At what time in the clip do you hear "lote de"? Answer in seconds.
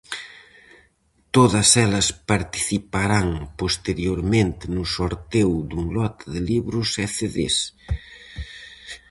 5.95-6.41